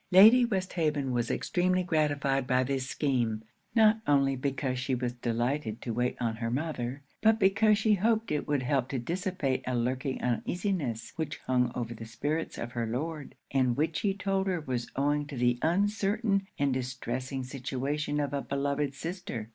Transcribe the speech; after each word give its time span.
Lady 0.09 0.43
Westhaven 0.45 1.11
was 1.11 1.29
extremely 1.29 1.83
gratified 1.83 2.47
by 2.47 2.63
this 2.63 2.87
scheme; 2.87 3.43
not 3.75 3.99
only 4.07 4.35
because 4.35 4.79
she 4.79 4.95
was 4.95 5.13
delighted 5.13 5.79
to 5.79 5.93
wait 5.93 6.17
on 6.19 6.37
her 6.37 6.49
mother, 6.49 7.03
but 7.21 7.37
because 7.39 7.77
she 7.77 7.93
hoped 7.93 8.31
it 8.31 8.47
would 8.47 8.63
help 8.63 8.89
to 8.89 8.97
dissipate 8.97 9.61
a 9.67 9.75
lurking 9.75 10.19
uneasiness 10.23 11.13
which 11.17 11.37
hung 11.45 11.71
over 11.75 11.93
the 11.93 12.07
spirits 12.07 12.57
of 12.57 12.71
her 12.71 12.87
Lord, 12.87 13.35
and 13.51 13.77
which 13.77 13.99
he 13.99 14.15
told 14.15 14.47
her 14.47 14.59
was 14.61 14.89
owing 14.95 15.27
to 15.27 15.37
the 15.37 15.59
uncertain 15.61 16.47
and 16.57 16.73
distressing 16.73 17.43
situation 17.43 18.19
of 18.19 18.33
a 18.33 18.41
beloved 18.41 18.95
sister. 18.95 19.49